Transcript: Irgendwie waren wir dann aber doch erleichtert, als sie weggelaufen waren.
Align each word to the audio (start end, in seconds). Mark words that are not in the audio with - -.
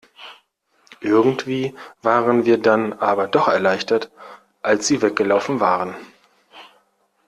Irgendwie 1.01 1.75
waren 2.01 2.43
wir 2.45 2.57
dann 2.57 2.93
aber 2.93 3.27
doch 3.27 3.47
erleichtert, 3.47 4.09
als 4.63 4.87
sie 4.87 5.03
weggelaufen 5.03 5.59
waren. 5.59 5.93